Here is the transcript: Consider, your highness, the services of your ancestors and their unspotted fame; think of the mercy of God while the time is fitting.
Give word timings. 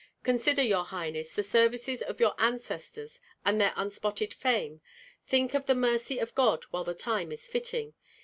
Consider, 0.23 0.63
your 0.63 0.85
highness, 0.85 1.31
the 1.35 1.43
services 1.43 2.01
of 2.01 2.19
your 2.19 2.33
ancestors 2.39 3.19
and 3.45 3.61
their 3.61 3.71
unspotted 3.75 4.33
fame; 4.33 4.81
think 5.27 5.53
of 5.53 5.67
the 5.67 5.75
mercy 5.75 6.17
of 6.17 6.33
God 6.33 6.63
while 6.71 6.83
the 6.83 6.95
time 6.95 7.31
is 7.31 7.47
fitting. 7.47 7.93